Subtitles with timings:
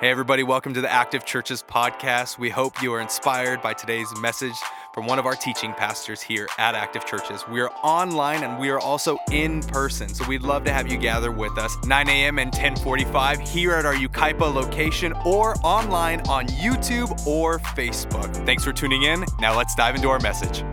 [0.00, 2.38] Hey, everybody, welcome to the Active Churches podcast.
[2.38, 4.54] We hope you are inspired by today's message
[4.94, 7.46] from one of our teaching pastors here at Active Churches.
[7.46, 10.96] We are online and we are also in person, so we'd love to have you
[10.96, 12.38] gather with us 9 a.m.
[12.38, 18.34] and 10:45 here at our Yucaipa location or online on YouTube or Facebook.
[18.46, 19.26] Thanks for tuning in.
[19.38, 20.64] Now let's dive into our message.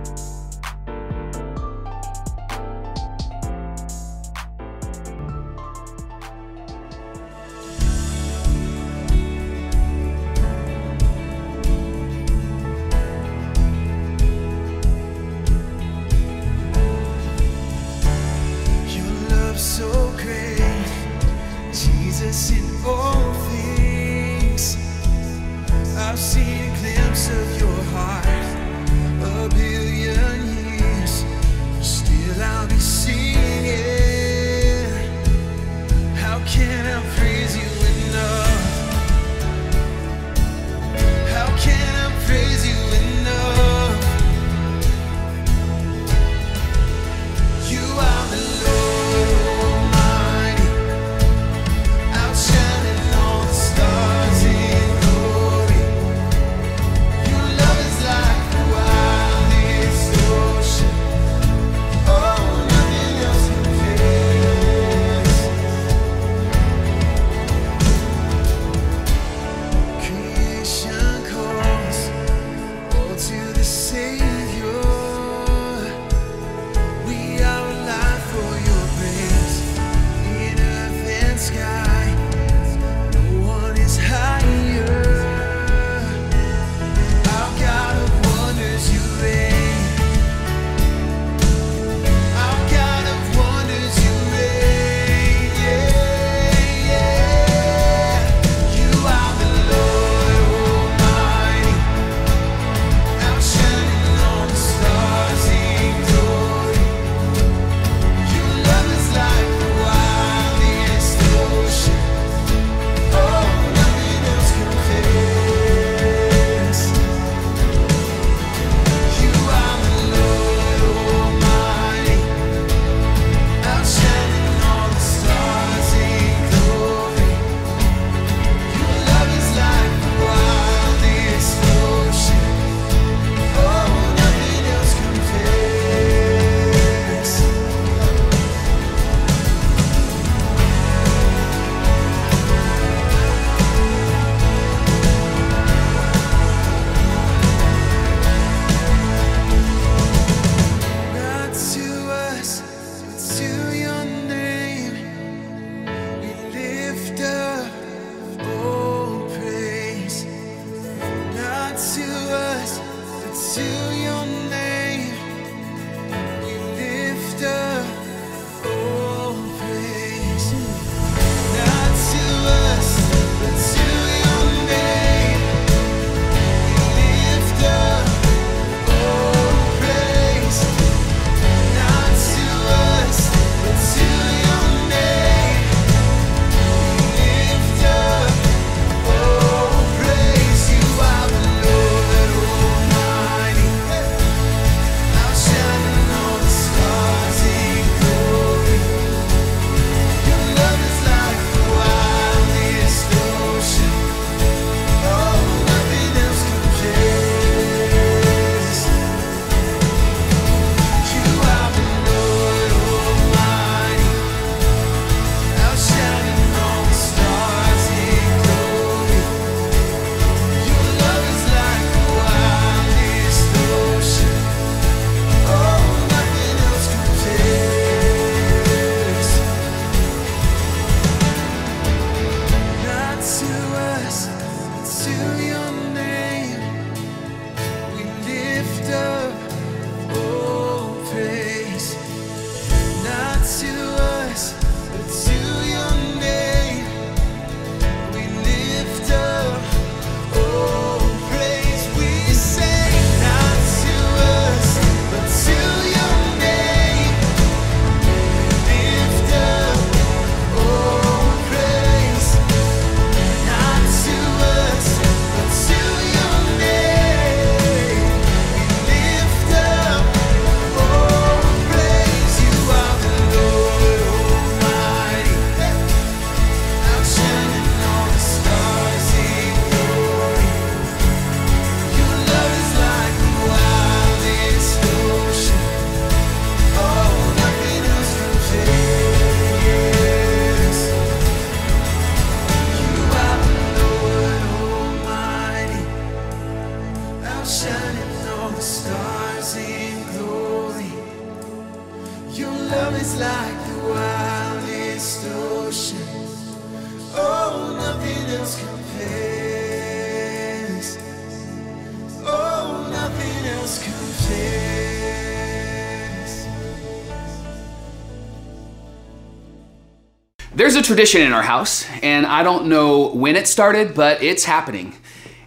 [320.58, 324.44] There's a tradition in our house, and I don't know when it started, but it's
[324.44, 324.96] happening.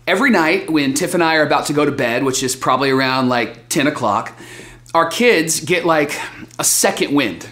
[0.06, 2.90] Every night when Tiff and I are about to go to bed, which is probably
[2.90, 4.38] around like 10 o'clock,
[4.94, 6.16] our kids get like
[6.60, 7.48] a second wind.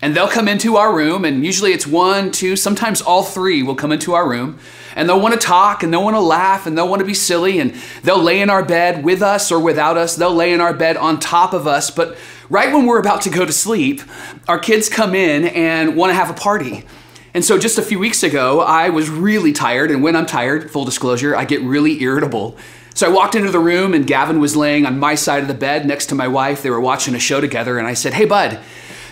[0.00, 3.74] And they'll come into our room, and usually it's one, two, sometimes all three will
[3.74, 4.60] come into our room,
[4.94, 7.14] and they'll want to talk, and they'll want to laugh, and they'll want to be
[7.14, 7.74] silly, and
[8.04, 10.14] they'll lay in our bed with us or without us.
[10.14, 11.90] They'll lay in our bed on top of us.
[11.90, 12.16] But
[12.48, 14.00] right when we're about to go to sleep,
[14.46, 16.86] our kids come in and want to have a party.
[17.32, 20.70] And so just a few weeks ago, I was really tired, and when I'm tired,
[20.70, 22.56] full disclosure, I get really irritable.
[22.94, 25.54] So I walked into the room, and Gavin was laying on my side of the
[25.54, 26.62] bed next to my wife.
[26.62, 28.58] They were watching a show together, and I said, Hey, bud,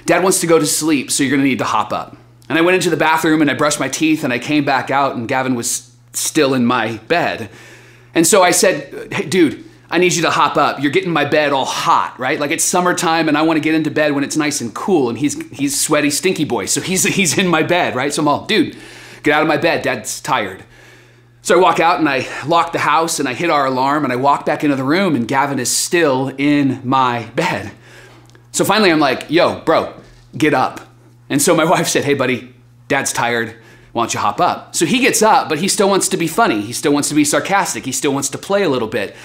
[0.05, 2.17] dad wants to go to sleep, so you're gonna need to hop up.
[2.49, 4.91] And I went into the bathroom and I brushed my teeth, and I came back
[4.91, 7.51] out, and Gavin was still in my bed.
[8.15, 10.83] And so I said, Hey, dude, I need you to hop up.
[10.83, 12.39] You're getting my bed all hot, right?
[12.39, 15.09] Like it's summertime and I want to get into bed when it's nice and cool.
[15.09, 16.67] And he's he's sweaty, stinky boy.
[16.67, 18.13] So he's he's in my bed, right?
[18.13, 18.77] So I'm all, dude,
[19.23, 19.83] get out of my bed.
[19.83, 20.65] Dad's tired.
[21.41, 24.13] So I walk out and I lock the house and I hit our alarm and
[24.13, 27.73] I walk back into the room and Gavin is still in my bed.
[28.53, 29.95] So finally I'm like, yo, bro,
[30.37, 30.81] get up.
[31.31, 32.55] And so my wife said, hey, buddy,
[32.89, 33.57] dad's tired.
[33.93, 34.77] Why don't you hop up?
[34.77, 36.61] So he gets up, but he still wants to be funny.
[36.61, 37.87] He still wants to be sarcastic.
[37.87, 39.17] He still wants to play a little bit.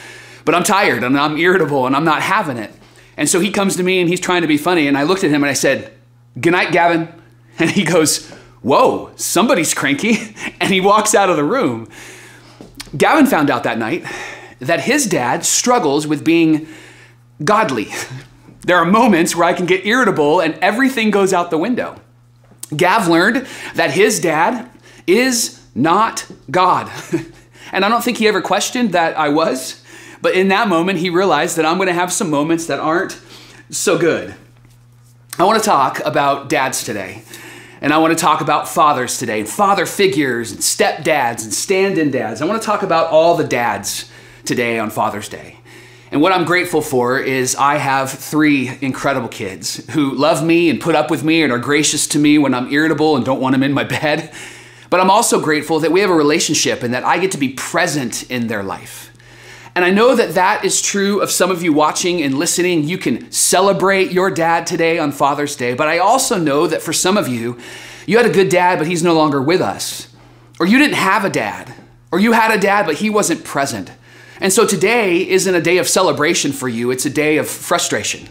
[0.45, 2.71] But I'm tired and I'm irritable and I'm not having it.
[3.15, 4.87] And so he comes to me and he's trying to be funny.
[4.87, 5.93] And I looked at him and I said,
[6.39, 7.07] Good night, Gavin.
[7.59, 8.27] And he goes,
[8.63, 10.35] Whoa, somebody's cranky.
[10.59, 11.87] And he walks out of the room.
[12.97, 14.05] Gavin found out that night
[14.59, 16.67] that his dad struggles with being
[17.43, 17.87] godly.
[18.65, 21.99] There are moments where I can get irritable and everything goes out the window.
[22.75, 23.45] Gav learned
[23.75, 24.69] that his dad
[25.05, 26.89] is not God.
[27.73, 29.82] and I don't think he ever questioned that I was,
[30.23, 33.19] but in that moment, he realized that I'm going to have some moments that aren't
[33.69, 34.33] so good.
[35.37, 37.23] I want to talk about dads today.
[37.81, 41.97] And I want to talk about fathers today, and father figures, and stepdads, and stand
[41.97, 42.41] in dads.
[42.41, 44.09] I want to talk about all the dads
[44.45, 45.57] today on Father's Day.
[46.09, 50.79] And what I'm grateful for is I have three incredible kids who love me and
[50.79, 53.51] put up with me and are gracious to me when I'm irritable and don't want
[53.55, 54.33] them in my bed.
[54.89, 57.49] But I'm also grateful that we have a relationship and that I get to be
[57.49, 59.12] present in their life.
[59.75, 62.83] And I know that that is true of some of you watching and listening.
[62.87, 66.93] You can celebrate your dad today on Father's Day, but I also know that for
[66.93, 67.57] some of you,
[68.05, 70.13] you had a good dad, but he's no longer with us.
[70.59, 71.73] Or you didn't have a dad.
[72.11, 73.91] Or you had a dad, but he wasn't present.
[74.39, 78.27] And so today isn't a day of celebration for you, it's a day of frustration.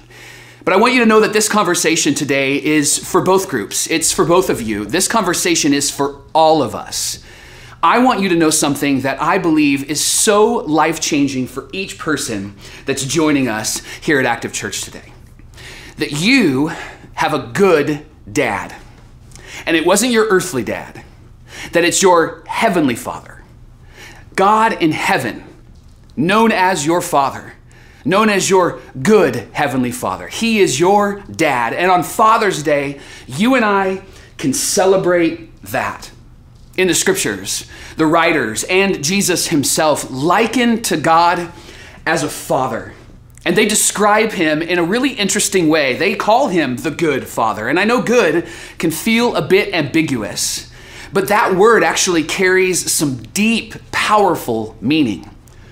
[0.64, 3.90] But I want you to know that this conversation today is for both groups.
[3.90, 4.84] It's for both of you.
[4.84, 7.24] This conversation is for all of us.
[7.82, 11.98] I want you to know something that I believe is so life changing for each
[11.98, 12.54] person
[12.86, 15.12] that's joining us here at Active Church today.
[15.96, 16.70] That you
[17.14, 18.76] have a good dad.
[19.66, 21.04] And it wasn't your earthly dad,
[21.72, 23.42] that it's your heavenly father.
[24.36, 25.44] God in heaven,
[26.16, 27.54] known as your father,
[28.04, 30.28] known as your good heavenly father.
[30.28, 31.72] He is your dad.
[31.72, 34.02] And on Father's Day, you and I
[34.38, 36.12] can celebrate that
[36.76, 41.52] in the scriptures, the writers, and Jesus himself liken to God
[42.06, 42.94] as a father.
[43.44, 45.96] And they describe him in a really interesting way.
[45.96, 47.68] They call him the good father.
[47.68, 48.46] And I know good
[48.78, 50.72] can feel a bit ambiguous,
[51.12, 55.28] but that word actually carries some deep, powerful meaning.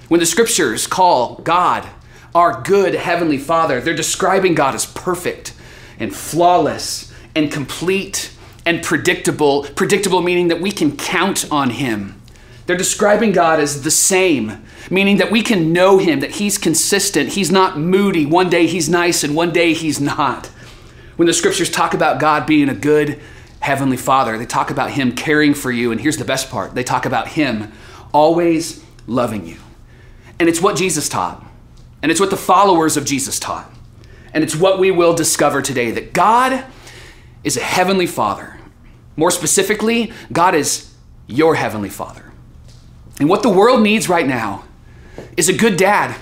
[0.09, 1.88] When the scriptures call God
[2.35, 5.54] our good heavenly father, they're describing God as perfect
[5.99, 8.33] and flawless and complete
[8.70, 12.14] and predictable, predictable meaning that we can count on him.
[12.66, 17.30] They're describing God as the same, meaning that we can know him, that he's consistent,
[17.30, 18.24] he's not moody.
[18.24, 20.46] One day he's nice and one day he's not.
[21.16, 23.18] When the scriptures talk about God being a good
[23.58, 26.84] heavenly father, they talk about him caring for you, and here's the best part they
[26.84, 27.72] talk about him
[28.14, 29.56] always loving you.
[30.38, 31.44] And it's what Jesus taught,
[32.04, 33.68] and it's what the followers of Jesus taught,
[34.32, 36.64] and it's what we will discover today that God
[37.42, 38.59] is a heavenly father.
[39.16, 40.92] More specifically, God is
[41.26, 42.32] your heavenly father.
[43.18, 44.64] And what the world needs right now
[45.36, 46.16] is a good dad.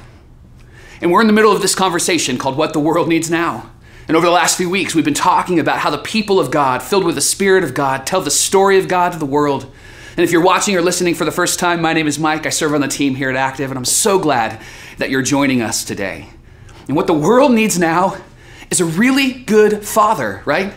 [1.00, 3.70] And we're in the middle of this conversation called What the World Needs Now.
[4.08, 6.82] And over the last few weeks, we've been talking about how the people of God,
[6.82, 9.70] filled with the Spirit of God, tell the story of God to the world.
[10.16, 12.46] And if you're watching or listening for the first time, my name is Mike.
[12.46, 14.60] I serve on the team here at Active, and I'm so glad
[14.96, 16.30] that you're joining us today.
[16.88, 18.16] And what the world needs now
[18.70, 20.72] is a really good father, right?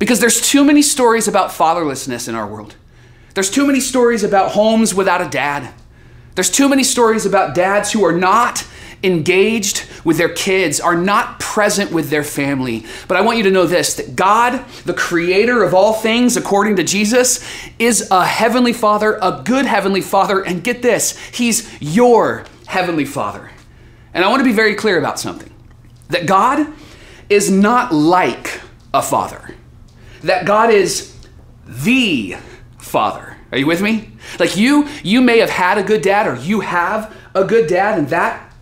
[0.00, 2.74] Because there's too many stories about fatherlessness in our world.
[3.34, 5.72] There's too many stories about homes without a dad.
[6.34, 8.66] There's too many stories about dads who are not
[9.02, 12.86] engaged with their kids, are not present with their family.
[13.08, 16.76] But I want you to know this that God, the creator of all things, according
[16.76, 17.44] to Jesus,
[17.78, 20.42] is a heavenly father, a good heavenly father.
[20.42, 23.50] And get this, he's your heavenly father.
[24.14, 25.52] And I want to be very clear about something
[26.08, 26.66] that God
[27.28, 28.60] is not like
[28.92, 29.54] a father,
[30.22, 31.16] that God is
[31.66, 32.36] the
[32.78, 33.36] father.
[33.52, 34.10] Are you with me?
[34.38, 37.98] Like you you may have had a good dad or you have a good dad
[37.98, 38.52] and that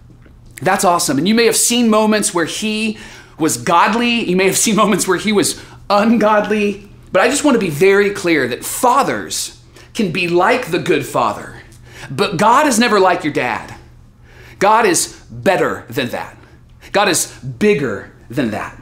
[0.61, 1.19] that's awesome.
[1.19, 2.99] And you may have seen moments where he
[3.39, 7.55] was godly, you may have seen moments where he was ungodly, but I just want
[7.55, 9.63] to be very clear that fathers
[9.95, 11.63] can be like the good father.
[12.11, 13.75] But God is never like your dad.
[14.59, 16.37] God is better than that.
[16.93, 18.81] God is bigger than that.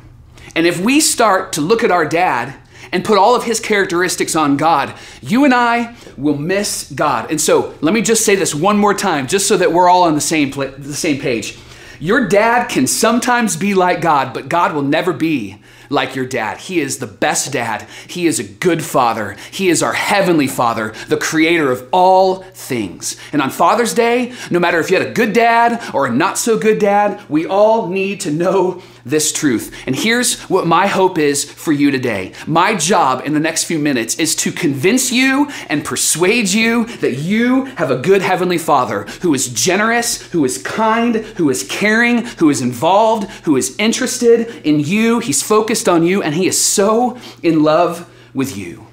[0.55, 2.55] And if we start to look at our dad
[2.93, 7.31] and put all of his characteristics on God, you and I will miss God.
[7.31, 10.03] And so, let me just say this one more time just so that we're all
[10.03, 11.59] on the same the same page.
[11.99, 15.59] Your dad can sometimes be like God, but God will never be
[15.91, 16.59] like your dad.
[16.59, 17.87] He is the best dad.
[18.07, 19.37] He is a good father.
[19.51, 23.17] He is our heavenly father, the creator of all things.
[23.33, 26.39] And on Father's Day, no matter if you had a good dad or a not
[26.39, 29.73] so good dad, we all need to know this truth.
[29.87, 32.33] And here's what my hope is for you today.
[32.45, 37.15] My job in the next few minutes is to convince you and persuade you that
[37.15, 42.27] you have a good Heavenly Father who is generous, who is kind, who is caring,
[42.27, 45.21] who is involved, who is interested in you.
[45.21, 48.89] He's focused on you, and He is so in love with you.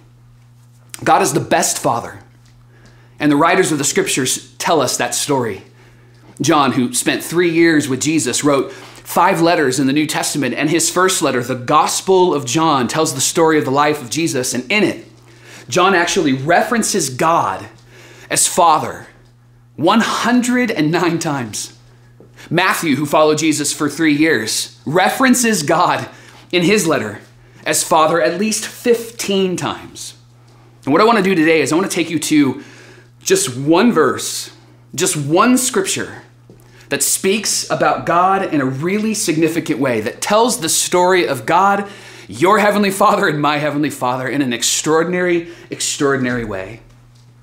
[1.03, 2.19] God is the best Father.
[3.19, 5.63] And the writers of the scriptures tell us that story.
[6.39, 8.73] John, who spent three years with Jesus, wrote
[9.03, 13.13] five letters in the New Testament, and his first letter, the Gospel of John, tells
[13.13, 14.53] the story of the life of Jesus.
[14.53, 15.05] And in it,
[15.69, 17.67] John actually references God
[18.29, 19.07] as Father
[19.75, 21.77] 109 times.
[22.49, 26.09] Matthew, who followed Jesus for three years, references God
[26.51, 27.21] in his letter
[27.65, 30.15] as Father at least 15 times.
[30.85, 32.63] And what I want to do today is I want to take you to
[33.21, 34.51] just one verse,
[34.93, 36.22] just one scripture
[36.93, 41.89] that speaks about God in a really significant way, that tells the story of God,
[42.27, 46.81] your Heavenly Father, and my Heavenly Father in an extraordinary, extraordinary way.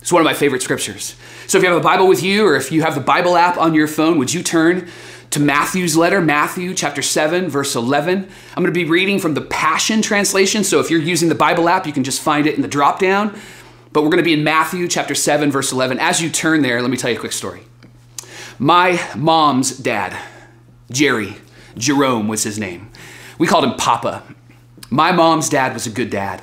[0.00, 1.16] It's one of my favorite scriptures.
[1.49, 3.59] So if you have a Bible with you, or if you have the Bible app
[3.59, 4.88] on your phone, would you turn
[5.30, 8.19] to Matthew's letter, Matthew chapter 7, verse 11.
[8.57, 10.62] I'm going to be reading from the Passion Translation.
[10.62, 13.00] So if you're using the Bible app, you can just find it in the drop
[13.00, 13.37] down.
[13.92, 15.99] But we're going to be in Matthew chapter 7, verse 11.
[15.99, 17.62] As you turn there, let me tell you a quick story.
[18.62, 20.14] My mom's dad,
[20.90, 21.37] Jerry,
[21.79, 22.90] Jerome was his name.
[23.38, 24.23] We called him Papa.
[24.90, 26.43] My mom's dad was a good dad.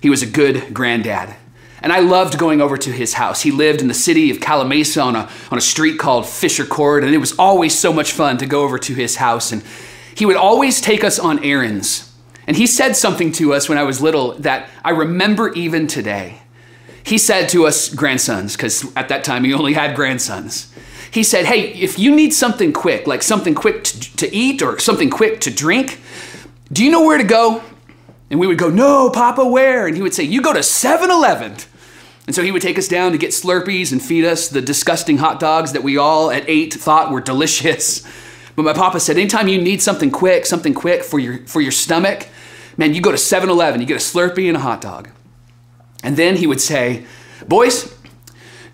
[0.00, 1.36] He was a good granddad.
[1.80, 3.42] And I loved going over to his house.
[3.42, 7.04] He lived in the city of Calimesa on a, on a street called Fisher Court,
[7.04, 9.52] and it was always so much fun to go over to his house.
[9.52, 9.62] And
[10.16, 12.12] he would always take us on errands.
[12.48, 16.40] And he said something to us when I was little that I remember even today.
[17.04, 20.72] He said to us grandsons, because at that time he only had grandsons,
[21.10, 24.78] he said, Hey, if you need something quick, like something quick to, to eat or
[24.78, 26.00] something quick to drink,
[26.72, 27.62] do you know where to go?
[28.30, 29.86] And we would go, No, Papa, where?
[29.86, 31.56] And he would say, You go to 7 Eleven.
[32.26, 35.18] And so he would take us down to get Slurpees and feed us the disgusting
[35.18, 38.06] hot dogs that we all at eight thought were delicious.
[38.56, 41.72] But my papa said, anytime you need something quick, something quick for your, for your
[41.72, 42.28] stomach,
[42.76, 45.10] man, you go to 7 Eleven, you get a Slurpee and a hot dog.
[46.04, 47.04] And then he would say,
[47.48, 47.92] Boys,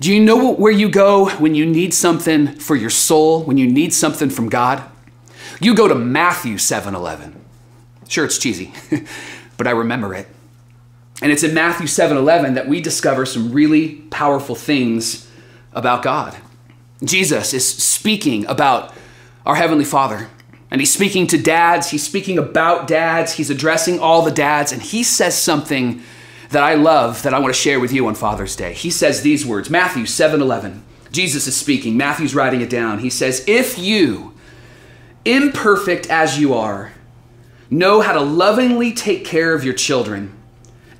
[0.00, 3.70] do you know where you go when you need something for your soul, when you
[3.70, 4.82] need something from God?
[5.60, 7.38] You go to Matthew 7 Eleven.
[8.08, 8.72] Sure, it's cheesy,
[9.56, 10.26] but I remember it.
[11.22, 15.30] And it's in Matthew 7 11 that we discover some really powerful things
[15.72, 16.34] about God.
[17.04, 18.94] Jesus is speaking about
[19.44, 20.28] our Heavenly Father.
[20.70, 24.80] And he's speaking to dads, he's speaking about dads, he's addressing all the dads, and
[24.80, 26.02] he says something
[26.50, 28.74] that I love that I want to share with you on Father's Day.
[28.74, 30.84] He says these words Matthew 7 11.
[31.12, 33.00] Jesus is speaking, Matthew's writing it down.
[33.00, 34.32] He says, If you,
[35.24, 36.92] imperfect as you are,
[37.68, 40.36] know how to lovingly take care of your children,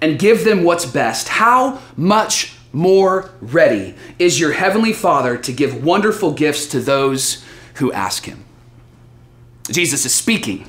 [0.00, 5.85] and give them what's best, how much more ready is your Heavenly Father to give
[5.85, 8.45] wonderful gifts to those who ask Him?
[9.71, 10.66] Jesus is speaking,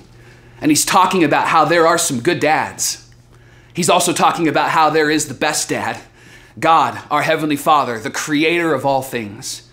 [0.59, 3.00] and He's talking about how there are some good dads.
[3.81, 5.99] He's also talking about how there is the best dad,
[6.59, 9.67] God, our Heavenly Father, the creator of all things.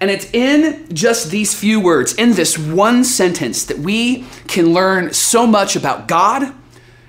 [0.00, 5.12] And it's in just these few words, in this one sentence, that we can learn
[5.12, 6.50] so much about God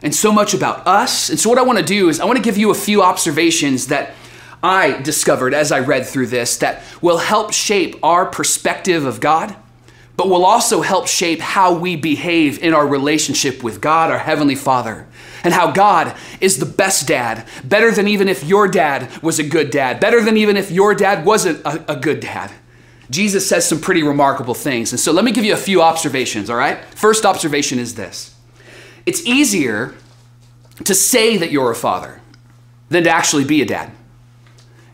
[0.01, 1.29] and so much about us.
[1.29, 3.01] And so, what I want to do is, I want to give you a few
[3.01, 4.13] observations that
[4.61, 9.55] I discovered as I read through this that will help shape our perspective of God,
[10.17, 14.55] but will also help shape how we behave in our relationship with God, our Heavenly
[14.55, 15.07] Father,
[15.43, 19.43] and how God is the best dad, better than even if your dad was a
[19.43, 22.51] good dad, better than even if your dad wasn't a, a good dad.
[23.09, 24.91] Jesus says some pretty remarkable things.
[24.91, 26.83] And so let me give you a few observations, all right?
[26.95, 28.35] First observation is this
[29.05, 29.93] it's easier
[30.83, 32.21] to say that you're a father
[32.89, 33.91] than to actually be a dad.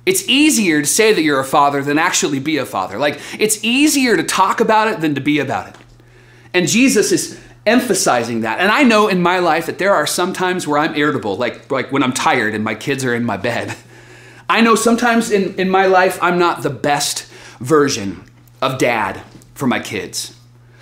[0.05, 2.97] It's easier to say that you're a father than actually be a father.
[2.97, 5.75] Like, it's easier to talk about it than to be about it.
[6.53, 8.59] And Jesus is emphasizing that.
[8.59, 11.71] And I know in my life that there are some times where I'm irritable, like,
[11.71, 13.75] like when I'm tired and my kids are in my bed.
[14.49, 17.25] I know sometimes in, in my life I'm not the best
[17.59, 18.23] version
[18.61, 19.21] of dad
[19.53, 20.35] for my kids.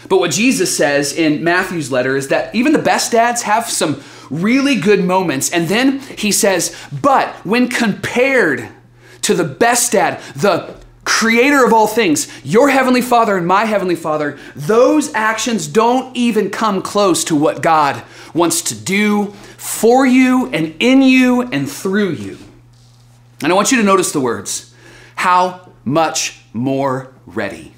[0.07, 4.01] But what Jesus says in Matthew's letter is that even the best dads have some
[4.29, 5.51] really good moments.
[5.51, 8.69] And then he says, but when compared
[9.24, 10.76] to the best dad, the
[11.07, 16.49] creator of all things, your heavenly father and my heavenly father, those actions don't even
[16.49, 22.09] come close to what God wants to do for you and in you and through
[22.09, 22.37] you.
[23.41, 24.75] And I want you to notice the words
[25.15, 27.71] how much more ready.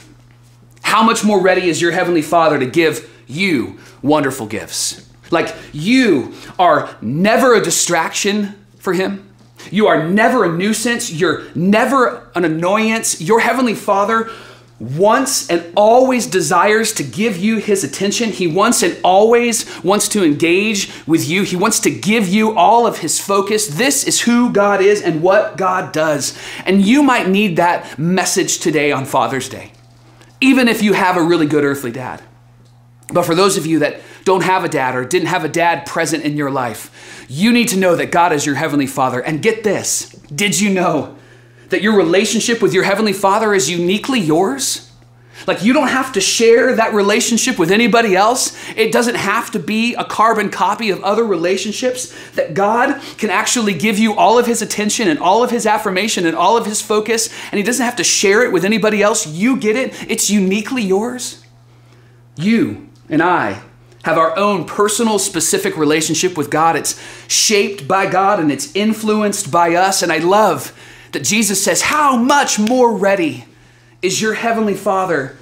[0.81, 5.07] How much more ready is your heavenly father to give you wonderful gifts?
[5.29, 9.28] Like you are never a distraction for him.
[9.71, 11.11] You are never a nuisance.
[11.11, 13.21] You're never an annoyance.
[13.21, 14.29] Your Heavenly Father
[14.79, 18.29] wants and always desires to give you his attention.
[18.29, 21.43] He wants and always wants to engage with you.
[21.43, 23.67] He wants to give you all of his focus.
[23.67, 26.37] This is who God is and what God does.
[26.65, 29.73] And you might need that message today on Father's Day,
[30.39, 32.21] even if you have a really good earthly dad.
[33.11, 35.85] But for those of you that don't have a dad or didn't have a dad
[35.85, 39.19] present in your life, you need to know that God is your Heavenly Father.
[39.21, 41.15] And get this did you know
[41.69, 44.89] that your relationship with your Heavenly Father is uniquely yours?
[45.47, 48.57] Like, you don't have to share that relationship with anybody else.
[48.75, 52.13] It doesn't have to be a carbon copy of other relationships.
[52.31, 56.25] That God can actually give you all of His attention and all of His affirmation
[56.25, 59.25] and all of His focus, and He doesn't have to share it with anybody else.
[59.25, 61.43] You get it, it's uniquely yours.
[62.35, 63.61] You and I
[64.03, 66.75] have our own personal, specific relationship with God.
[66.75, 70.01] It's shaped by God and it's influenced by us.
[70.01, 70.77] And I love
[71.11, 73.45] that Jesus says, How much more ready
[74.01, 75.37] is your Heavenly Father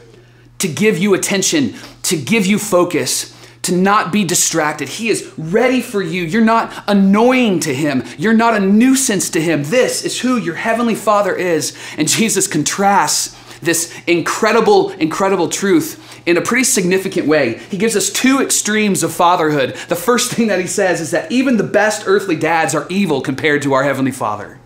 [0.59, 4.89] to give you attention, to give you focus, to not be distracted?
[4.89, 6.23] He is ready for you.
[6.23, 9.63] You're not annoying to Him, you're not a nuisance to Him.
[9.65, 11.77] This is who your Heavenly Father is.
[11.95, 17.57] And Jesus contrasts this incredible, incredible truth in a pretty significant way.
[17.57, 19.75] He gives us two extremes of fatherhood.
[19.87, 23.21] The first thing that he says is that even the best earthly dads are evil
[23.21, 24.59] compared to our Heavenly Father.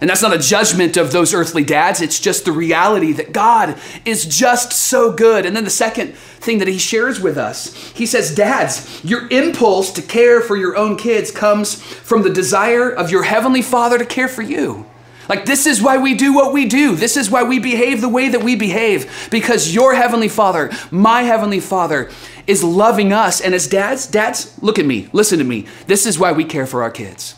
[0.00, 3.78] And that's not a judgment of those earthly dads, it's just the reality that God
[4.06, 5.44] is just so good.
[5.44, 9.92] And then the second thing that he shares with us, he says, Dads, your impulse
[9.92, 14.06] to care for your own kids comes from the desire of your Heavenly Father to
[14.06, 14.86] care for you.
[15.30, 16.96] Like, this is why we do what we do.
[16.96, 19.28] This is why we behave the way that we behave.
[19.30, 22.10] Because your Heavenly Father, my Heavenly Father,
[22.48, 23.40] is loving us.
[23.40, 25.68] And as dads, dads, look at me, listen to me.
[25.86, 27.36] This is why we care for our kids.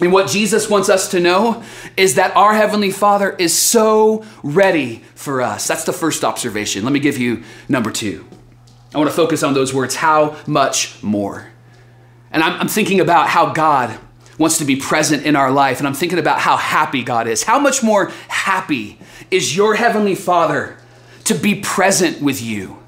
[0.00, 1.64] And what Jesus wants us to know
[1.96, 5.66] is that our Heavenly Father is so ready for us.
[5.66, 6.84] That's the first observation.
[6.84, 8.24] Let me give you number two.
[8.94, 11.50] I want to focus on those words how much more?
[12.30, 13.98] And I'm, I'm thinking about how God
[14.40, 15.78] wants to be present in our life.
[15.78, 17.42] And I'm thinking about how happy God is.
[17.42, 18.98] How much more happy
[19.30, 20.78] is your Heavenly Father
[21.24, 22.78] to be present with you?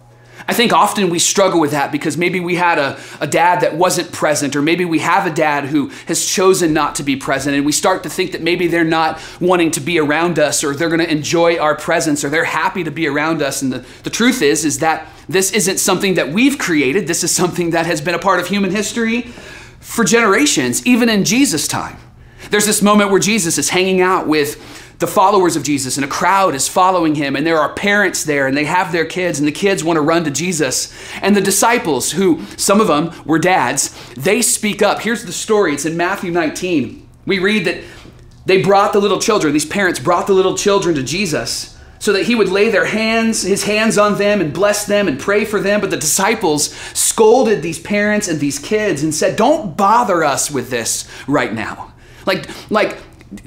[0.48, 3.76] I think often we struggle with that because maybe we had a, a dad that
[3.76, 7.54] wasn't present, or maybe we have a dad who has chosen not to be present,
[7.54, 10.74] and we start to think that maybe they're not wanting to be around us, or
[10.74, 13.60] they're going to enjoy our presence, or they're happy to be around us.
[13.60, 17.06] And the, the truth is, is that this isn't something that we've created.
[17.06, 19.30] This is something that has been a part of human history
[19.82, 21.98] for generations, even in Jesus' time.
[22.50, 26.08] There's this moment where Jesus is hanging out with the followers of Jesus, and a
[26.08, 29.48] crowd is following him, and there are parents there, and they have their kids, and
[29.48, 30.96] the kids want to run to Jesus.
[31.20, 35.00] And the disciples, who some of them were dads, they speak up.
[35.00, 37.06] Here's the story it's in Matthew 19.
[37.26, 37.82] We read that
[38.46, 41.71] they brought the little children, these parents brought the little children to Jesus
[42.02, 45.20] so that he would lay their hands, his hands on them and bless them and
[45.20, 45.80] pray for them.
[45.80, 50.68] But the disciples scolded these parents and these kids and said, Don't bother us with
[50.68, 51.92] this right now.
[52.26, 52.98] Like, like,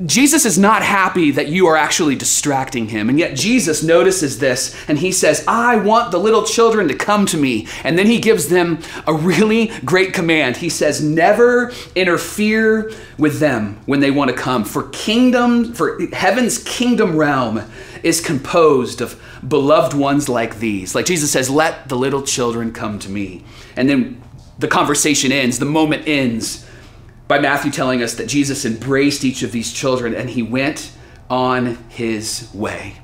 [0.05, 3.09] Jesus is not happy that you are actually distracting him.
[3.09, 7.25] And yet Jesus notices this and he says, I want the little children to come
[7.27, 7.67] to me.
[7.83, 10.55] And then he gives them a really great command.
[10.55, 14.63] He says, Never interfere with them when they want to come.
[14.63, 17.61] For kingdom, for heaven's kingdom realm
[18.05, 20.93] is composed of beloved ones like these.
[20.93, 23.43] Like Jesus says, Let the little children come to me.
[23.75, 24.21] And then
[24.59, 26.65] the conversation ends, the moment ends
[27.27, 30.91] by Matthew telling us that Jesus embraced each of these children and he went
[31.29, 32.97] on his way.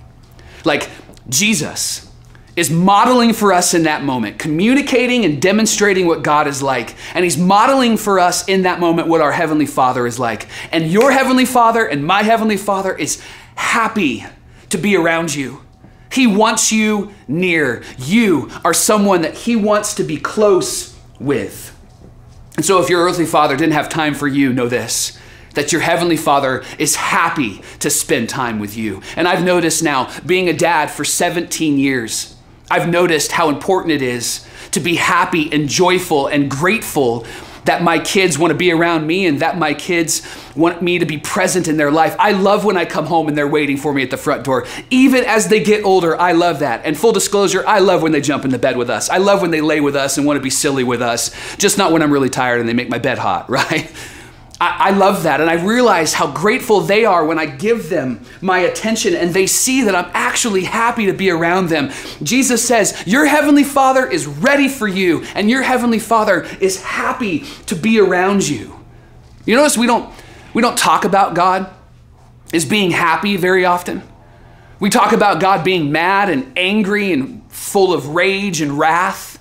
[0.64, 0.88] Like
[1.28, 2.08] Jesus
[2.56, 6.96] is modeling for us in that moment, communicating and demonstrating what God is like.
[7.16, 10.48] And he's modeling for us in that moment what our Heavenly Father is like.
[10.72, 13.24] And your Heavenly Father and my Heavenly Father is
[13.56, 14.26] happy
[14.72, 15.62] to be around you.
[16.12, 17.84] He wants you near.
[17.98, 21.78] You are someone that he wants to be close with.
[22.58, 25.18] And so, if your earthly father didn't have time for you, know this
[25.54, 29.02] that your heavenly father is happy to spend time with you.
[29.16, 32.36] And I've noticed now, being a dad for 17 years,
[32.70, 37.26] I've noticed how important it is to be happy and joyful and grateful
[37.66, 41.06] that my kids want to be around me and that my kids want me to
[41.06, 42.16] be present in their life.
[42.20, 44.66] I love when I come home and they're waiting for me at the front door.
[44.90, 46.86] Even as they get older, I love that.
[46.86, 49.10] And full disclosure, I love when they jump in the bed with us.
[49.10, 51.78] I love when they lay with us and want to be silly with us, just
[51.78, 53.92] not when I'm really tired and they make my bed hot, right?
[54.62, 55.42] I, I love that.
[55.42, 59.48] And I realize how grateful they are when I give them my attention and they
[59.48, 61.92] see that I'm actually happy to be around them.
[62.22, 67.40] Jesus says, Your heavenly Father is ready for you, and your heavenly Father is happy
[67.66, 68.80] to be around you.
[69.48, 70.14] You notice we don't
[70.54, 71.74] we don't talk about God
[72.54, 74.04] as being happy very often.
[74.80, 79.40] We talk about God being mad and angry and full of rage and wrath.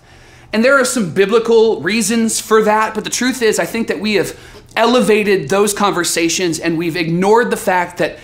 [0.53, 4.01] And there are some biblical reasons for that, but the truth is, I think that
[4.01, 4.39] we have
[4.77, 8.19] elevated those conversations and we've ignored the fact that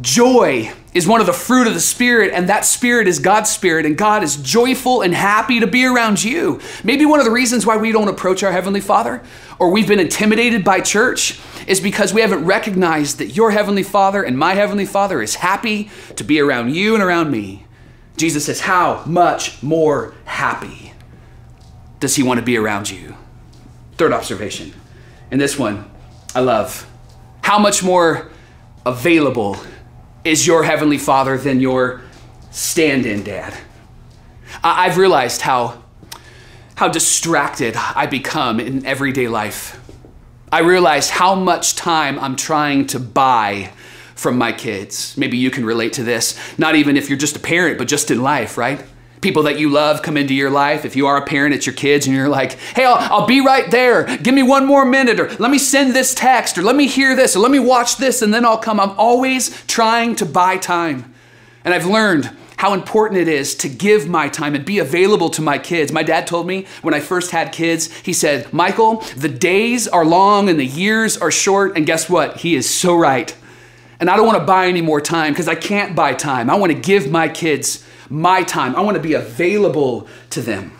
[0.00, 3.86] joy is one of the fruit of the Spirit, and that Spirit is God's Spirit,
[3.86, 6.60] and God is joyful and happy to be around you.
[6.82, 9.22] Maybe one of the reasons why we don't approach our Heavenly Father
[9.58, 14.22] or we've been intimidated by church is because we haven't recognized that your Heavenly Father
[14.22, 17.66] and my Heavenly Father is happy to be around you and around me.
[18.16, 20.92] Jesus says, How much more happy
[22.00, 23.14] does He want to be around you?
[23.96, 24.72] Third observation
[25.30, 25.90] and this one
[26.34, 26.86] I love.
[27.42, 28.30] How much more
[28.84, 29.56] available
[30.24, 32.02] is your Heavenly Father than your
[32.50, 33.56] stand in dad?
[34.62, 35.82] I've realized how,
[36.74, 39.80] how distracted I become in everyday life.
[40.50, 43.70] I realize how much time I'm trying to buy
[44.14, 45.16] from my kids.
[45.16, 48.10] Maybe you can relate to this, not even if you're just a parent, but just
[48.10, 48.84] in life, right?
[49.20, 50.84] People that you love come into your life.
[50.84, 53.40] If you are a parent, it's your kids, and you're like, hey, I'll, I'll, be
[53.40, 54.04] right there.
[54.18, 57.14] Give me one more minute, or let me send this text, or let me hear
[57.14, 58.80] this, or let me watch this, and then I'll come.
[58.80, 61.12] I'm always trying to buy time.
[61.64, 65.40] And I've learned how important it is to give my time and be available to
[65.40, 65.92] my kids.
[65.92, 70.04] My dad told me when I first had kids, he said, Michael, the days are
[70.04, 71.76] long and the years are short.
[71.76, 72.38] And guess what?
[72.38, 73.34] He is so right.
[74.00, 76.50] And I don't want to buy any more time because I can't buy time.
[76.50, 78.74] I want to give my kids my time.
[78.76, 80.72] I want to be available to them.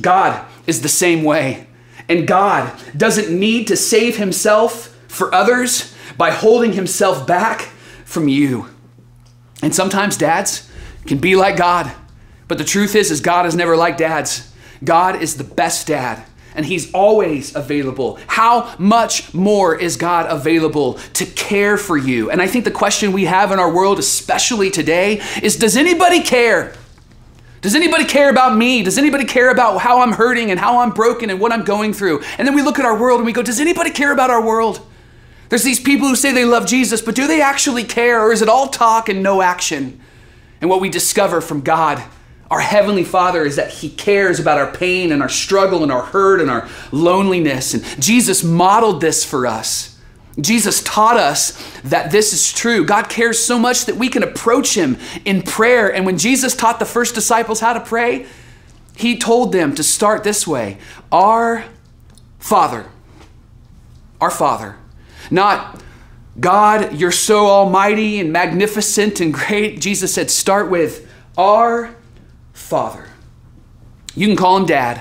[0.00, 1.66] God is the same way.
[2.08, 7.62] And God doesn't need to save himself for others by holding himself back
[8.04, 8.66] from you.
[9.62, 10.70] And sometimes dads
[11.06, 11.92] can be like God.
[12.48, 14.52] But the truth is is God is never like dads.
[14.82, 18.18] God is the best dad and He's always available.
[18.26, 22.30] How much more is God available to care for you?
[22.30, 26.22] And I think the question we have in our world, especially today, is Does anybody
[26.22, 26.74] care?
[27.60, 28.82] Does anybody care about me?
[28.82, 31.92] Does anybody care about how I'm hurting and how I'm broken and what I'm going
[31.92, 32.22] through?
[32.36, 34.44] And then we look at our world and we go, Does anybody care about our
[34.44, 34.84] world?
[35.48, 38.40] There's these people who say they love Jesus, but do they actually care or is
[38.40, 40.00] it all talk and no action?
[40.60, 42.02] And what we discover from God
[42.52, 46.02] our Heavenly Father is that He cares about our pain and our struggle and our
[46.02, 47.72] hurt and our loneliness.
[47.72, 49.98] And Jesus modeled this for us.
[50.38, 52.84] Jesus taught us that this is true.
[52.84, 55.94] God cares so much that we can approach Him in prayer.
[55.94, 58.26] And when Jesus taught the first disciples how to pray,
[58.98, 60.76] He told them to start this way
[61.10, 61.64] Our
[62.38, 62.84] Father.
[64.20, 64.76] Our Father.
[65.30, 65.82] Not,
[66.38, 69.80] God, you're so almighty and magnificent and great.
[69.80, 71.96] Jesus said, start with, Our
[72.62, 73.08] Father.
[74.14, 75.00] You can call him Dad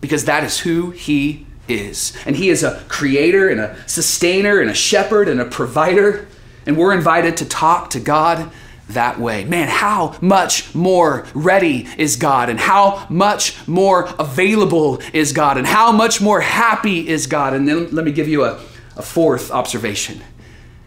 [0.00, 2.16] because that is who he is.
[2.24, 6.28] And he is a creator and a sustainer and a shepherd and a provider.
[6.66, 8.50] And we're invited to talk to God
[8.88, 9.44] that way.
[9.44, 15.66] Man, how much more ready is God, and how much more available is God, and
[15.66, 17.52] how much more happy is God.
[17.52, 18.58] And then let me give you a,
[18.96, 20.22] a fourth observation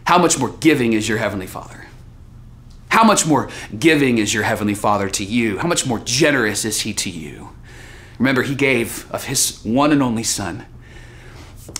[0.04, 1.81] how much more giving is your Heavenly Father?
[3.02, 5.58] How much more giving is your Heavenly Father to you?
[5.58, 7.48] How much more generous is He to you?
[8.16, 10.64] Remember, He gave of His one and only Son.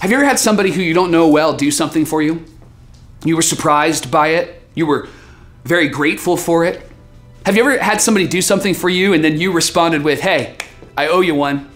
[0.01, 2.45] Have you ever had somebody who you don't know well do something for you?
[3.25, 5.09] You were surprised by it, you were
[5.63, 6.91] very grateful for it.
[7.47, 10.57] Have you ever had somebody do something for you and then you responded with, hey,
[10.97, 11.71] I owe you one?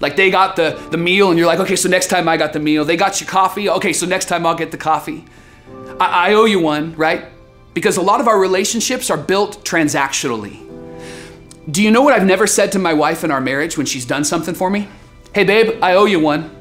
[0.00, 2.52] Like they got the, the meal and you're like, okay, so next time I got
[2.52, 2.84] the meal.
[2.84, 3.66] They got you coffee.
[3.66, 5.24] Okay, so next time I'll get the coffee.
[5.98, 7.24] I, I owe you one, right?
[7.74, 10.66] Because a lot of our relationships are built transactionally.
[11.70, 14.04] Do you know what I've never said to my wife in our marriage when she's
[14.04, 14.88] done something for me?
[15.34, 16.56] Hey, babe, I owe you one.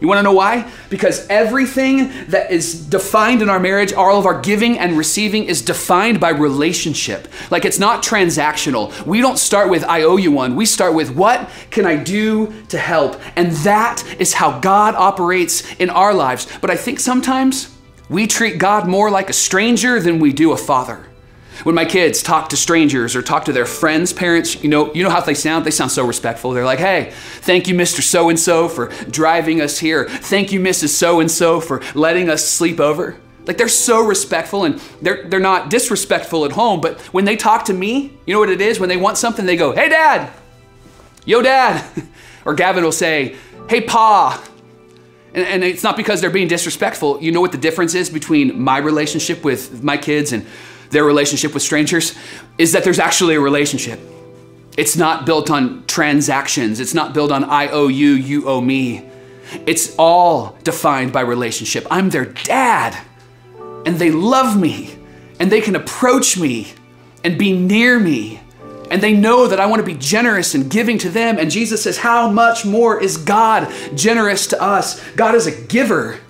[0.00, 0.70] You want to know why?
[0.90, 5.62] Because everything that is defined in our marriage, all of our giving and receiving is
[5.62, 7.26] defined by relationship.
[7.50, 9.06] Like it's not transactional.
[9.06, 10.56] We don't start with, I owe you one.
[10.56, 13.18] We start with, what can I do to help?
[13.34, 16.48] And that is how God operates in our lives.
[16.60, 17.73] But I think sometimes
[18.08, 21.06] we treat God more like a stranger than we do a father.
[21.62, 25.04] When my kids talk to strangers or talk to their friends' parents, you know, you
[25.04, 25.64] know how they sound?
[25.64, 26.50] They sound so respectful.
[26.50, 28.02] They're like, hey, thank you, Mr.
[28.02, 30.08] So and so, for driving us here.
[30.08, 30.88] Thank you, Mrs.
[30.88, 33.16] So and so, for letting us sleep over.
[33.46, 37.66] Like they're so respectful and they're, they're not disrespectful at home, but when they talk
[37.66, 38.80] to me, you know what it is?
[38.80, 40.32] When they want something, they go, hey, dad,
[41.24, 41.84] yo, dad.
[42.46, 43.36] Or Gavin will say,
[43.70, 44.42] hey, pa.
[45.34, 47.22] And, and it's not because they're being disrespectful.
[47.22, 50.46] You know what the difference is between my relationship with my kids and
[50.90, 52.16] their relationship with strangers
[52.56, 54.00] is that there's actually a relationship.
[54.76, 59.08] It's not built on transactions, it's not built on I owe you, you owe me.
[59.66, 61.86] It's all defined by relationship.
[61.90, 62.96] I'm their dad,
[63.86, 64.96] and they love me,
[65.38, 66.72] and they can approach me
[67.22, 68.40] and be near me.
[68.94, 71.36] And they know that I want to be generous and giving to them.
[71.36, 75.02] And Jesus says, How much more is God generous to us?
[75.16, 76.20] God is a giver,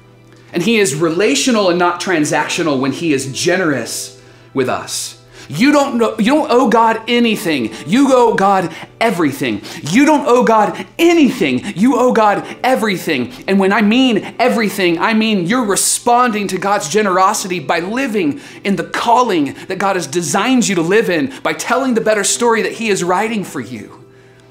[0.50, 4.18] and He is relational and not transactional when He is generous
[4.54, 5.22] with us.
[5.48, 7.70] You don't know, you don't owe God anything.
[7.86, 9.62] You owe God everything.
[9.90, 11.62] You don't owe God anything.
[11.76, 13.32] You owe God everything.
[13.46, 18.76] And when I mean everything, I mean you're responding to God's generosity by living in
[18.76, 22.62] the calling that God has designed you to live in, by telling the better story
[22.62, 24.04] that He is writing for you.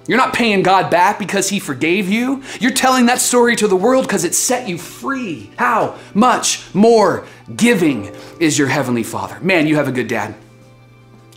[0.07, 2.43] You're not paying God back because He forgave you.
[2.59, 5.51] You're telling that story to the world because it set you free.
[5.57, 7.25] How much more
[7.55, 9.39] giving is your Heavenly Father?
[9.39, 10.35] Man, you have a good dad.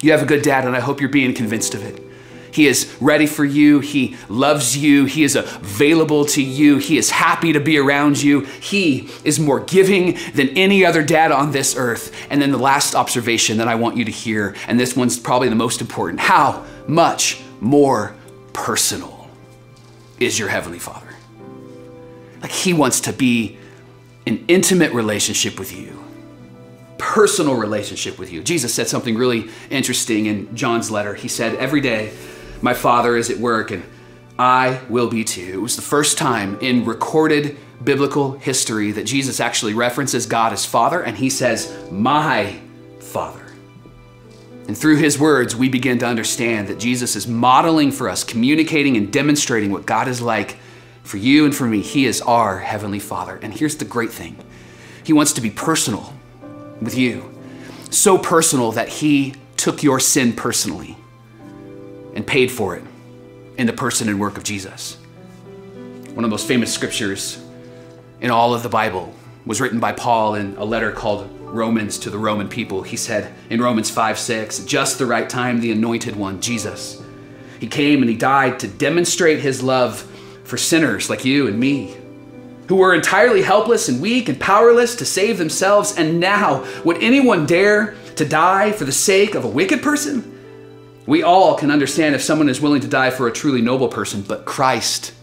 [0.00, 2.02] You have a good dad, and I hope you're being convinced of it.
[2.56, 3.80] He is ready for you.
[3.80, 5.04] He loves you.
[5.04, 6.78] He is available to you.
[6.78, 8.46] He is happy to be around you.
[8.60, 12.16] He is more giving than any other dad on this earth.
[12.30, 15.50] And then the last observation that I want you to hear, and this one's probably
[15.50, 18.14] the most important how much more
[18.54, 19.28] personal
[20.18, 21.14] is your Heavenly Father.
[22.40, 23.58] Like He wants to be
[24.26, 25.95] an intimate relationship with you,
[26.98, 28.42] personal relationship with you.
[28.42, 31.14] Jesus said something really interesting in John's letter.
[31.14, 32.12] He said, Every day
[32.62, 33.84] my Father is at work and
[34.38, 35.52] I will be too.
[35.54, 40.64] It was the first time in recorded biblical history that Jesus actually references God as
[40.64, 42.60] Father and He says, My
[43.00, 43.46] Father.
[44.68, 48.96] And through his words, we begin to understand that Jesus is modeling for us, communicating
[48.96, 50.58] and demonstrating what God is like
[51.04, 51.82] for you and for me.
[51.82, 53.38] He is our Heavenly Father.
[53.42, 54.36] And here's the great thing
[55.04, 56.15] He wants to be personal
[56.80, 57.32] with you,
[57.90, 60.96] so personal that He took your sin personally
[62.14, 62.84] and paid for it
[63.58, 64.96] in the person and work of Jesus.
[66.14, 67.42] One of the most famous scriptures
[68.20, 72.10] in all of the Bible was written by Paul in a letter called Romans to
[72.10, 72.82] the Roman people.
[72.82, 77.02] He said in Romans 5 6, just the right time, the anointed one, Jesus.
[77.60, 80.00] He came and he died to demonstrate his love
[80.44, 81.96] for sinners like you and me,
[82.68, 85.96] who were entirely helpless and weak and powerless to save themselves.
[85.96, 90.32] And now, would anyone dare to die for the sake of a wicked person?
[91.06, 94.22] We all can understand if someone is willing to die for a truly noble person,
[94.22, 95.14] but Christ,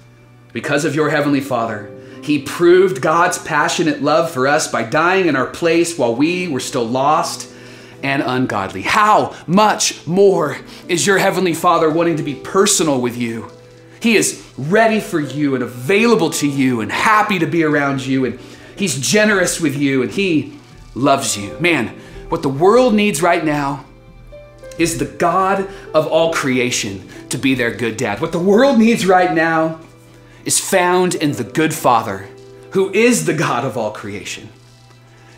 [0.54, 1.92] because of your Heavenly Father,
[2.24, 6.62] he proved God's passionate love for us by dying in our place while we were
[6.62, 7.54] still lost
[8.02, 8.82] and ungodly.
[8.82, 13.52] How much more is your Heavenly Father wanting to be personal with you?
[14.04, 18.26] He is ready for you and available to you and happy to be around you,
[18.26, 18.38] and
[18.76, 20.60] He's generous with you and He
[20.94, 21.58] loves you.
[21.60, 21.88] Man,
[22.28, 23.86] what the world needs right now
[24.78, 28.20] is the God of all creation to be their good dad.
[28.20, 29.80] What the world needs right now
[30.44, 32.28] is found in the good Father
[32.72, 34.50] who is the God of all creation.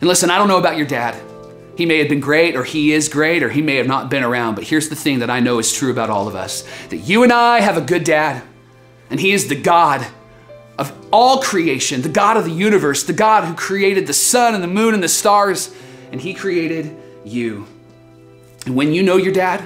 [0.01, 1.21] And listen, I don't know about your dad.
[1.77, 4.23] He may have been great, or he is great, or he may have not been
[4.23, 6.97] around, but here's the thing that I know is true about all of us that
[6.97, 8.41] you and I have a good dad,
[9.09, 10.05] and he is the God
[10.77, 14.63] of all creation, the God of the universe, the God who created the sun and
[14.63, 15.73] the moon and the stars.
[16.11, 17.65] and He created you.
[18.65, 19.61] And when you know your dad,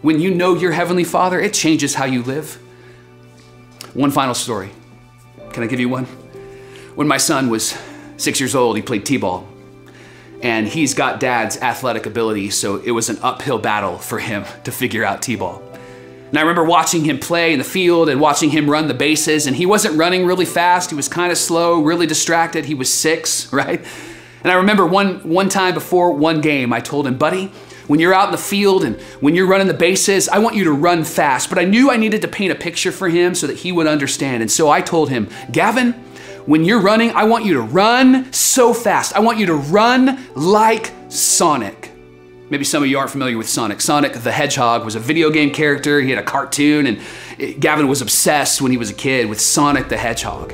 [0.00, 2.54] when you know your Heavenly Father, it changes how you live.
[3.94, 4.70] One final story.
[5.52, 6.06] Can I give you one?
[6.94, 7.76] When my son was
[8.16, 9.46] six years old, he played T ball.
[10.42, 14.72] And he's got dad's athletic ability, so it was an uphill battle for him to
[14.72, 15.62] figure out T ball.
[16.32, 19.46] And I remember watching him play in the field and watching him run the bases,
[19.46, 20.88] and he wasn't running really fast.
[20.88, 22.64] He was kind of slow, really distracted.
[22.64, 23.84] He was six, right?
[24.42, 27.52] And I remember one, one time before one game, I told him, buddy,
[27.86, 30.64] when you're out in the field and when you're running the bases, I want you
[30.64, 31.50] to run fast.
[31.50, 33.86] But I knew I needed to paint a picture for him so that he would
[33.86, 34.40] understand.
[34.40, 35.92] And so I told him, Gavin,
[36.46, 39.14] when you're running, I want you to run so fast.
[39.14, 41.81] I want you to run like Sonic.
[42.52, 43.80] Maybe some of you aren't familiar with Sonic.
[43.80, 46.02] Sonic the Hedgehog was a video game character.
[46.02, 49.88] He had a cartoon, and Gavin was obsessed when he was a kid with Sonic
[49.88, 50.52] the Hedgehog.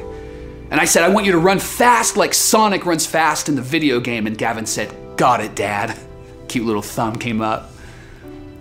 [0.71, 3.63] And I said, I want you to run fast like Sonic runs fast in the
[3.63, 4.29] video game.
[4.29, 5.99] And Gavin said, Got it, Dad.
[6.49, 7.73] Cute little thumb came up.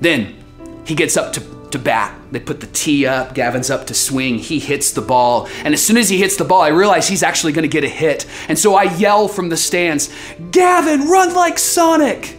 [0.02, 0.36] Then
[0.84, 2.20] he gets up to, to bat.
[2.32, 3.36] They put the tee up.
[3.36, 4.40] Gavin's up to swing.
[4.40, 5.48] He hits the ball.
[5.64, 7.84] And as soon as he hits the ball, I realize he's actually going to get
[7.84, 8.26] a hit.
[8.50, 10.12] And so I yell from the stands,
[10.50, 12.37] Gavin, run like Sonic.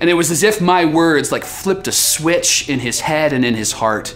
[0.00, 3.44] And it was as if my words like flipped a switch in his head and
[3.44, 4.14] in his heart.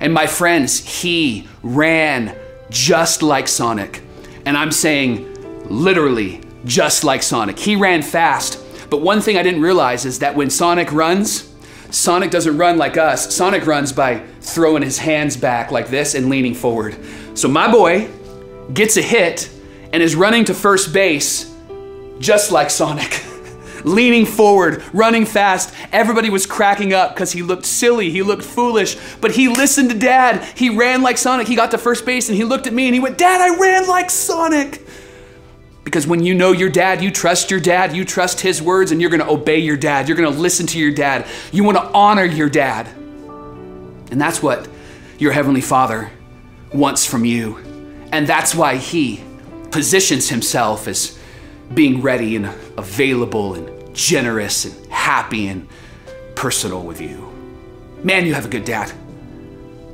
[0.00, 2.36] And my friends, he ran
[2.70, 4.02] just like Sonic.
[4.44, 5.28] And I'm saying
[5.68, 7.58] literally just like Sonic.
[7.58, 8.58] He ran fast.
[8.90, 11.52] But one thing I didn't realize is that when Sonic runs,
[11.90, 13.34] Sonic doesn't run like us.
[13.34, 16.96] Sonic runs by throwing his hands back like this and leaning forward.
[17.34, 18.10] So my boy
[18.74, 19.50] gets a hit
[19.92, 21.54] and is running to first base
[22.18, 23.21] just like Sonic.
[23.84, 25.74] Leaning forward, running fast.
[25.92, 29.98] Everybody was cracking up because he looked silly, he looked foolish, but he listened to
[29.98, 30.42] dad.
[30.56, 31.48] He ran like Sonic.
[31.48, 33.58] He got to first base and he looked at me and he went, Dad, I
[33.58, 34.86] ran like Sonic.
[35.84, 39.00] Because when you know your dad, you trust your dad, you trust his words, and
[39.00, 40.08] you're gonna obey your dad.
[40.08, 41.26] You're gonna listen to your dad.
[41.50, 42.86] You wanna honor your dad.
[42.86, 44.68] And that's what
[45.18, 46.10] your Heavenly Father
[46.72, 47.58] wants from you.
[48.12, 49.22] And that's why He
[49.70, 51.18] positions Himself as
[51.72, 55.68] being ready and available and generous and happy and
[56.34, 57.32] personal with you.
[58.02, 58.92] Man, you have a good dad.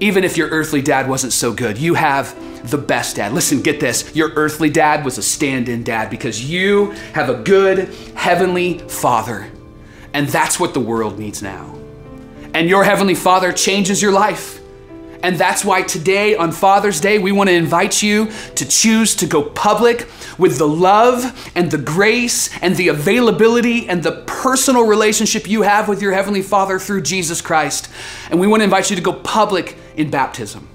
[0.01, 2.35] Even if your earthly dad wasn't so good, you have
[2.71, 3.33] the best dad.
[3.33, 4.15] Listen, get this.
[4.15, 9.51] Your earthly dad was a stand in dad because you have a good heavenly father.
[10.13, 11.75] And that's what the world needs now.
[12.55, 14.58] And your heavenly father changes your life.
[15.23, 19.27] And that's why today, on Father's Day, we want to invite you to choose to
[19.27, 25.49] go public with the love and the grace and the availability and the personal relationship
[25.49, 27.89] you have with your Heavenly Father through Jesus Christ.
[28.31, 30.69] And we want to invite you to go public in baptism.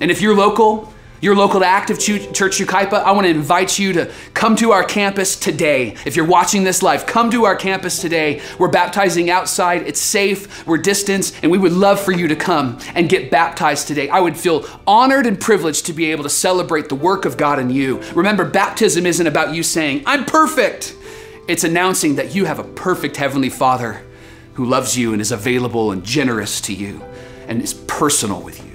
[0.00, 3.94] And if you're local, you're local to Active Church Yucaipa, I want to invite you
[3.94, 5.96] to come to our campus today.
[6.04, 8.42] If you're watching this live, come to our campus today.
[8.58, 12.78] We're baptizing outside, it's safe, we're distanced, and we would love for you to come
[12.94, 14.10] and get baptized today.
[14.10, 17.58] I would feel honored and privileged to be able to celebrate the work of God
[17.58, 18.02] in you.
[18.14, 20.94] Remember, baptism isn't about you saying, I'm perfect.
[21.48, 24.02] It's announcing that you have a perfect Heavenly Father
[24.54, 27.02] who loves you and is available and generous to you
[27.48, 28.65] and is personal with you.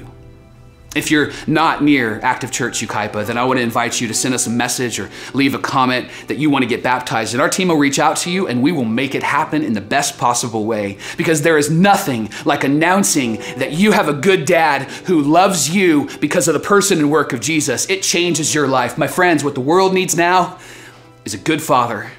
[0.94, 4.34] If you're not near Active Church Yucaipa, then I want to invite you to send
[4.34, 7.34] us a message or leave a comment that you want to get baptized.
[7.34, 9.72] And our team will reach out to you and we will make it happen in
[9.72, 10.98] the best possible way.
[11.16, 16.10] Because there is nothing like announcing that you have a good dad who loves you
[16.20, 17.90] because of the person and work of Jesus.
[17.90, 18.98] It changes your life.
[18.98, 20.60] My friends, what the world needs now
[21.24, 22.12] is a good father.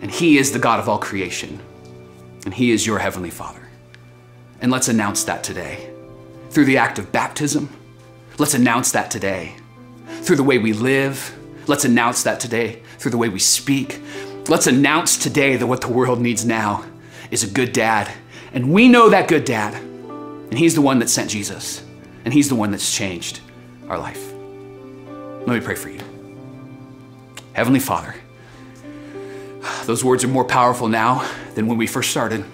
[0.00, 1.60] And he is the God of all creation.
[2.46, 3.68] And he is your heavenly father.
[4.62, 5.90] And let's announce that today
[6.56, 7.68] through the act of baptism.
[8.38, 9.56] Let's announce that today.
[10.22, 12.80] Through the way we live, let's announce that today.
[12.96, 14.00] Through the way we speak,
[14.48, 16.82] let's announce today that what the world needs now
[17.30, 18.10] is a good dad.
[18.54, 19.74] And we know that good dad.
[19.74, 21.84] And he's the one that sent Jesus.
[22.24, 23.40] And he's the one that's changed
[23.90, 24.32] our life.
[25.46, 26.00] Let me pray for you.
[27.52, 28.14] Heavenly Father,
[29.84, 32.46] those words are more powerful now than when we first started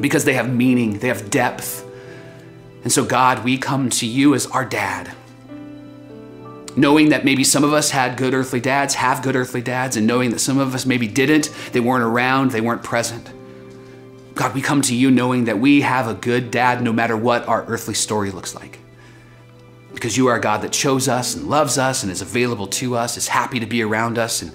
[0.00, 1.86] because they have meaning, they have depth,
[2.82, 5.10] and so, God, we come to you as our dad,
[6.76, 10.06] knowing that maybe some of us had good earthly dads, have good earthly dads, and
[10.06, 13.30] knowing that some of us maybe didn't, they weren't around, they weren't present.
[14.34, 17.46] God, we come to you knowing that we have a good dad no matter what
[17.46, 18.78] our earthly story looks like.
[19.92, 22.96] Because you are a God that chose us and loves us and is available to
[22.96, 24.52] us, is happy to be around us, and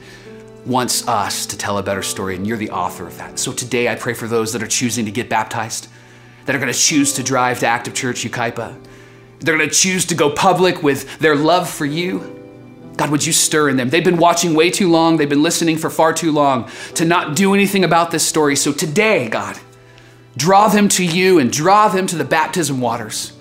[0.66, 3.38] wants us to tell a better story, and you're the author of that.
[3.38, 5.90] So today I pray for those that are choosing to get baptized
[6.46, 8.76] that are going to choose to drive to Active Church Yucaipa.
[9.40, 12.32] They're going to choose to go public with their love for you.
[12.98, 13.90] God, would you stir in them?
[13.90, 17.36] They've been watching way too long, they've been listening for far too long to not
[17.36, 18.56] do anything about this story.
[18.56, 19.60] So today, God,
[20.38, 23.34] draw them to you and draw them to the baptism waters.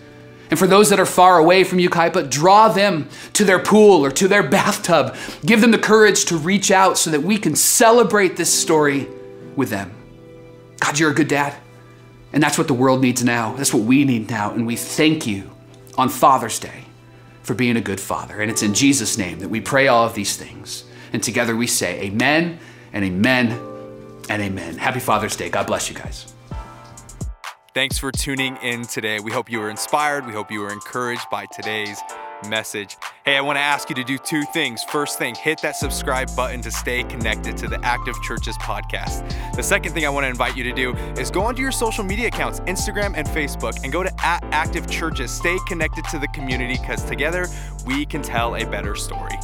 [0.51, 4.11] And for those that are far away from Yucaipa, draw them to their pool or
[4.13, 5.17] to their bathtub.
[5.45, 9.09] Give them the courage to reach out so that we can celebrate this story
[9.57, 9.93] with them.
[10.81, 11.55] God, you're a good dad.
[12.35, 13.55] And that's what the world needs now.
[13.55, 14.53] That's what we need now.
[14.53, 15.53] And we thank you
[15.97, 16.85] on Father's Day
[17.45, 18.41] for being a good father.
[18.41, 20.83] And it's in Jesus' name that we pray all of these things.
[21.13, 22.59] And together we say, Amen
[22.93, 23.53] and Amen
[24.29, 24.79] and Amen.
[24.79, 25.49] Happy Father's Day.
[25.49, 26.35] God bless you guys.
[27.73, 29.21] Thanks for tuning in today.
[29.21, 30.27] We hope you were inspired.
[30.27, 32.01] We hope you were encouraged by today's
[32.49, 32.97] message.
[33.25, 34.85] Hey, I want to ask you to do two things.
[34.85, 39.27] First thing, hit that subscribe button to stay connected to the Active Churches podcast.
[39.57, 42.05] The second thing I want to invite you to do is go onto your social
[42.05, 45.31] media accounts, Instagram and Facebook, and go to at Active Churches.
[45.31, 47.47] Stay connected to the community because together
[47.87, 49.39] we can tell a better story.